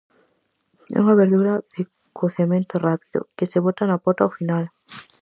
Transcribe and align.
É 0.95 0.97
unha 1.03 1.19
verdura 1.21 1.53
de 1.73 1.81
cocemento 2.19 2.75
rápido, 2.87 3.19
que 3.37 3.49
se 3.51 3.59
bota 3.65 3.83
na 3.89 4.01
pota 4.05 4.21
ao 4.23 4.35
final. 4.37 4.63